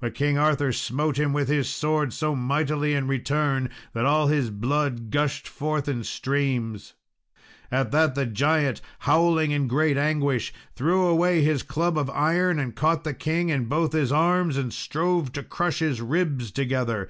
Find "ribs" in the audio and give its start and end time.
16.00-16.50